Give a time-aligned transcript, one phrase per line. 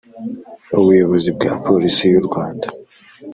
[0.79, 2.67] ubuyobozi bwa Polisi y u Rwanda